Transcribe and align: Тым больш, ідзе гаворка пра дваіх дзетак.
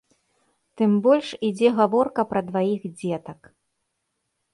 Тым 0.79 0.91
больш, 1.07 1.27
ідзе 1.49 1.69
гаворка 1.79 2.21
пра 2.31 2.41
дваіх 2.47 2.81
дзетак. 2.97 3.41